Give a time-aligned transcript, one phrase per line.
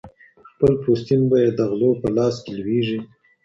[0.49, 2.99] خپل پوستين به يې د غلو په لاس كي لوېږي